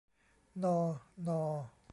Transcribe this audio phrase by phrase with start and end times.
[0.63, 0.79] นอ
[1.27, 1.41] ณอ